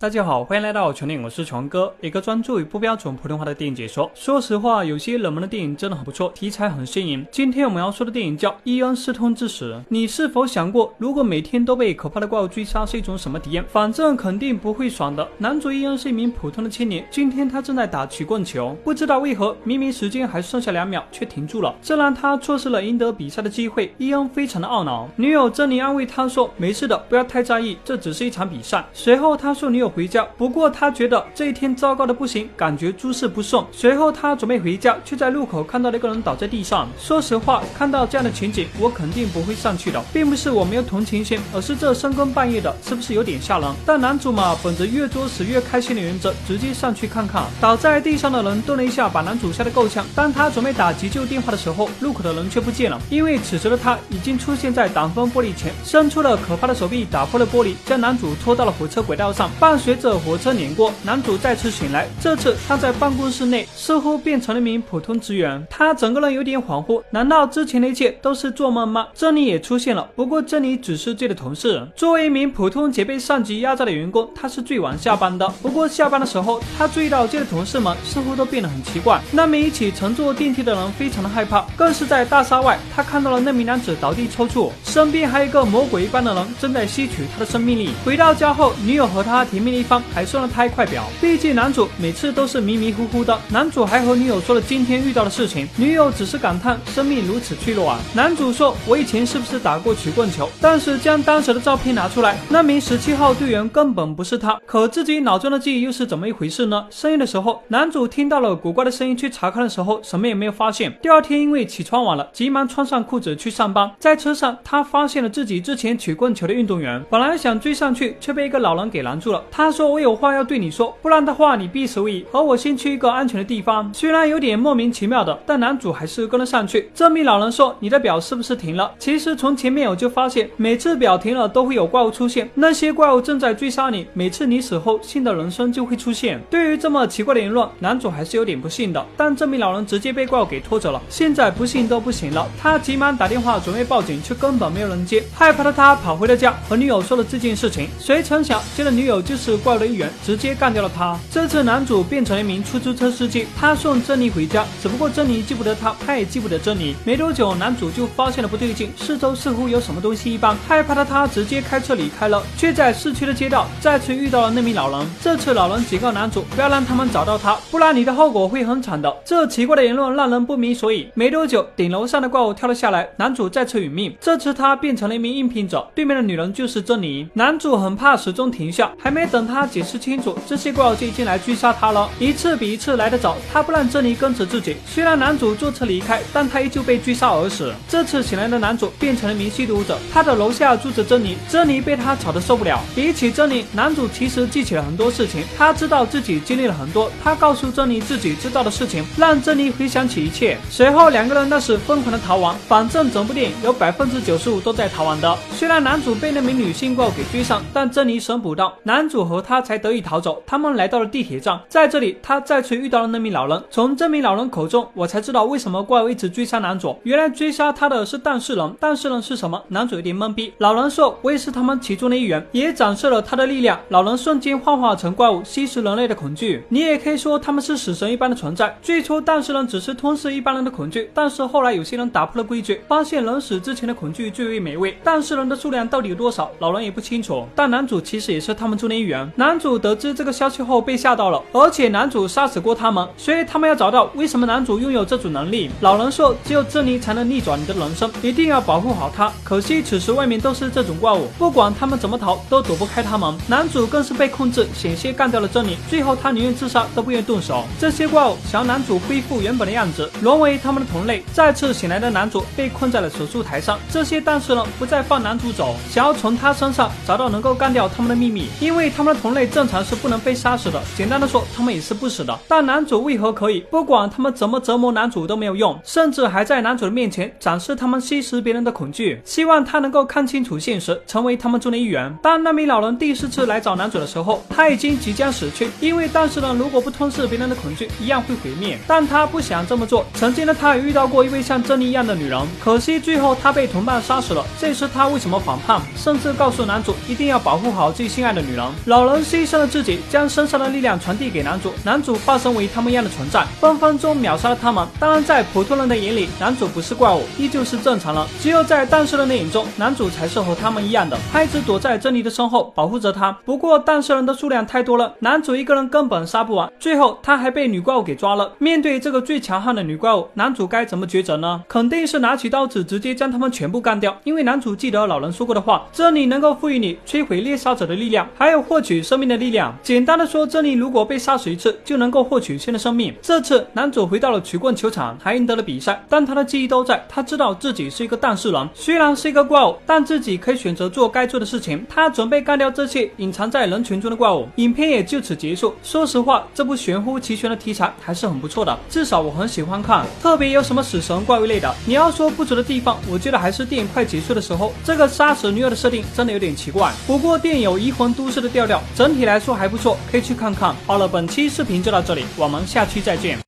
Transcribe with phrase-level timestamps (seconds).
[0.00, 4.10] 大家好，欢迎来到全电影，我是全哥，一个专注于不标准普通话的电影解说。
[4.14, 7.26] 说实话，有些冷门的电影真的很不错，题材很新颖。
[7.30, 9.74] 今天我们要说的电影叫《伊恩斯通之死》。
[9.90, 13.62] 你是否想过，如果每天都被可怕的怪物追杀，是一种什么体验？
[13.68, 15.28] 反正肯定不会爽的。
[15.36, 23.94] 男主伊恩是一名普通的青年，今天他正在打曲棍球，不知道为何，明明时间还剩下两秒，却停住了，这让他错失了赢得比赛的机会。
[23.98, 30.70] 伊恩非常的懊恼，女友珍妮安慰他说：“没事的，不要太在意，这只是一场比赛。”随后他说女友回家，不过。
[30.70, 33.62] 他觉得这一天糟糕的不行，感觉诸事不顺。
[33.72, 36.88] 随后他准备回家，却在路口看到了一个人倒在地上。
[36.96, 40.00] 说实话，看到这样的情景，我肯定不会上去的。
[40.12, 43.68] 并不是我没有同情心，而是这深更半夜的，是不是有点吓人？
[43.84, 47.44] 但男主嘛，本着越作死越开心的原则，直接上去看看。
[47.60, 50.06] 倒在地上的人顿了一下，把男主吓得够呛。
[50.14, 53.00] 当他准备打急救电话的时候，路口的人却不见了。
[53.10, 59.50] 因为此时的他已经出现在挡风玻璃前，伸出了可怕的手臂，打破了玻璃，将男主拖到了火车轨道上。
[59.58, 60.50] 伴随着火车。
[60.50, 62.08] 碾过，男主再次醒来。
[62.20, 65.64] 这次他在办公室内，似乎变成了一名普通职员。
[65.70, 69.06] 他整个人有点恍惚，难道之前的一切都是做梦吗？
[69.14, 71.86] 珍妮也出现了，不过珍妮只是这的同事。
[71.94, 75.48] 作为一名普通且被上级压榨的员工，他是最晚下班的。
[75.62, 79.20] 不过下班的时候，他注意到这的同事们似乎都变得很奇怪。
[79.30, 87.90] 那名一起乘坐电梯的人非常的害怕，更是在大厦外，他看到了那名男子倒地抽搐，身边还有一个魔鬼一般的人正在吸取他的生命力。
[88.04, 90.50] 回到家后，女友和他甜蜜一方，还送了。
[90.52, 93.38] 他一块表，毕竟男主每次都是迷迷糊糊的。
[93.50, 98.00] 男主还和女友说了今天遇到的事情，女友只是感叹生命如此脆弱啊。
[98.14, 104.58] 男主说：“我以前是不是打过曲棍球？”但是将当时的照片拿出来，那名十七号队员根本不是他。
[104.66, 106.86] 可自己脑中的记忆又是怎么一回事呢？
[106.90, 110.92] 深夜的时候，男主听到了古怪的声音，去查看的时候什么也没有发现。
[111.02, 113.90] 第二天因为起床晚了，急忙穿上裤子去上班。
[113.98, 119.42] 在车上，他发现了自己之前曲棍球的运动员，本来想追上去，却被一个老人给拦住了。
[119.50, 122.24] 他他说：“我有话要。”对你说，不然的话你必死无疑。
[122.32, 123.88] 和我先去一个安全的地方。
[123.94, 126.90] 虽然有点莫名其妙的，但男主还是跟了上去。
[126.92, 134.04] 这名老人说：“你的表是不是停了？”其实从前面我就发现，每次表停了都会有怪物出现，那些怪物正在追杀你。
[134.12, 136.40] 每次你死后，新的人生就会出现。
[136.50, 139.06] 对于这么奇怪的言论，男主还是有点不信的。
[139.16, 142.48] 但这名老人直接被怪物给拖走了，现在不信都不行了。
[142.60, 145.22] 他急忙打电话准备报警，却根本没有人接。
[145.32, 147.88] 害怕的他跑回了家，和女友说了这件事情。
[148.00, 150.10] 谁曾想，接的女友就是怪物一员。
[150.24, 151.18] 直接干掉了他。
[151.30, 154.64] 这次男主变成了一名出租车司机，他送珍妮回家。
[154.82, 156.94] 只不过珍妮记不得他，他也记不得珍妮。
[157.04, 160.56] 没多久，男主就发现了不对劲，四周似乎有什么东西一般。
[160.68, 165.10] 害怕的他直接开车离开了，却在市区的街道再次遇到了那名老人。
[165.20, 169.12] 这次老人警告男主不要让他们找到他，不然你的后果会很惨的。
[169.24, 171.08] 这奇怪的言论让人不明所以。
[171.14, 174.14] 没多久，顶楼上的怪物跳了下来，男主再次殒命。
[174.20, 177.28] 这次他变成了一名应聘者，对面的女人就是珍妮。
[177.34, 180.36] 男主很怕，始终停下，还没等他解释清楚。
[180.46, 183.36] 这些怪物就已经来追杀他了，一次比一次来得早。
[183.52, 187.72] 他不让珍妮跟着自己，虽然男主坐车离开，但他依旧被追杀而死。
[187.88, 192.80] 这次醒来的男主变成了一名吸毒者，他的楼下住着珍妮，珍妮被他吵得受不了。
[192.94, 197.10] 比起珍妮，男主其实记起了很多事情，他知道自己经历了很多。
[197.22, 200.58] 他告诉珍妮自己知道的事情，让珍妮回想起一切。
[200.70, 205.38] 随后两个人那是疯狂的逃亡，反正整部电影有百分之九十五都在逃亡的。
[205.52, 210.42] 虽然男主被那名女性怪物给追上，但珍妮神补刀，男主和他才得以逃走。
[210.46, 213.62] 他们来到了地铁站，在这里，他再次遇到了那名老人。
[213.70, 216.96] 从这名老人口中，我才知道为什么怪物一直追杀男主。
[217.02, 219.62] 原来追杀他的是当事人，当事人是什么？
[219.68, 220.52] 男主有点懵逼。
[220.58, 223.78] 老人说：“我也是他们其中的一员。”也展示了他的力量。
[223.88, 226.64] 老人瞬间幻化成怪物，吸食人类的恐惧。
[226.68, 228.76] 你也可以说他们是死神一般的存在。
[228.82, 234.96] 最初，当事人只是吞噬一般人的恐惧，但是后来有些人打破了规矩，发现人死之前的恐惧最为美味。
[235.02, 236.50] 当事人的数量到底有多少？
[236.58, 237.46] 老人也不清楚。
[237.54, 239.09] 但男主其实也是他们中的一员。
[239.36, 240.30] 男主得知这个。
[240.40, 245.70] 消息后被吓到了，而且男主杀死过他们，所以他们要找到为什么男主拥有这种能力。
[245.80, 249.30] 老人说，只有珍妮才能逆转你的人生，一定要保护好她。
[249.44, 253.36] 可惜此时外面都是这种怪物，不管他们怎么逃，都躲不开他们。
[253.48, 257.64] 男主更是被控制，险些干掉了珍妮，最后他宁愿自杀都不愿动手。
[257.78, 261.22] 这些怪物想要男主恢复原本的样子，沦为他们的同类。
[261.32, 270.20] 再次醒来的男主被困在了手术台上，这些当事人不再放男主走，想要从他身上找到能够干掉他们的秘密，因为他他们的同类正常是不能。
[270.20, 272.38] 被杀死的，简单的说，他们也是不死的。
[272.46, 273.60] 但男主为何可以？
[273.70, 282.14] 不管他们怎么折磨男主都没有用，甚至还在男主的面前展示他们吸食别人的恐惧，希望他能够看清楚现实，成为他们中的一员。
[282.22, 288.78] 当那名老人第四次来找男主的时候，他已经即将死去，因为当事人如果不吞噬别人的恐惧，一样会毁灭。
[288.86, 290.04] 但他不想这么做。
[290.12, 294.44] 曾经的他也遇到过一位像珍妮一样的女人，可惜最后他被同伴杀死了。
[294.58, 295.80] 这次他为什么反叛？
[295.96, 298.66] 甚至告诉男主一定要保护好自己心爱的女人。
[298.90, 304.84] 老人牺牲了自己，将身上的力量传递给男主，男主化身为他们一样的存在，分分钟秒杀了他们。
[304.98, 308.26] 当然，在普通人的眼里，男主不是怪物，依旧是正常人。
[308.40, 313.30] 只有在诞生人的电影中，男主才是和他们一样的，他一直躲在珍妮的身后保护着她。
[313.44, 318.50] 不过，诞生人的数量太多了，男主一个人根本杀不完，最后他还被女怪物给抓了。
[318.58, 321.62] 面对这个最强悍的女怪物，男主该怎么抉择呢？
[321.68, 329.76] 肯定是拿起刀子直接将他们全部干掉，因为男主记得老人说过的话：这里能够赋予你摧毁猎杀者的力量，还有获取生命的力量。
[329.82, 333.14] 简单的说，这里如果被杀死一次，就能够获取新的生命。
[333.20, 337.04] 这次男主回到了曲棍球场，还赢得了比赛，但他的记忆都在。
[337.06, 341.84] 他知道自己是一个当事人，虽然是一个怪物，但自己可以选择做该做的事情。
[341.90, 344.48] 他准备干掉这些隐藏在人群中的怪物。
[344.56, 345.74] 影片也就此结束。
[345.82, 350.06] 说实话，这部玄乎其玄的题材还是很不错的，至少我很喜欢看。
[350.22, 356.90] 特别有什么死神怪物类的，你要说不足的地方，我觉得还是电影快结束的时候，这个杀死女友的设定真的有点奇怪。
[357.06, 360.76] 不过电影有移魂都市的调整体来说还不错，可以去看看。
[360.86, 363.40] 好了，本期视频就到这里，我们下期再见。